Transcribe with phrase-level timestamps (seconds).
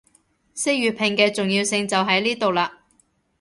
[0.55, 2.71] 識粵拼嘅重要性就喺呢度喇